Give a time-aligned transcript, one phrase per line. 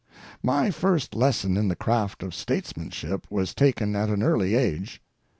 [0.41, 4.99] My first lesson in the craft of statesmanship was taken at an early age.